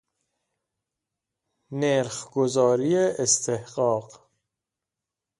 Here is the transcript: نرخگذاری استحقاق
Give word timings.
نرخگذاری 1.71 2.95
استحقاق 2.97 4.29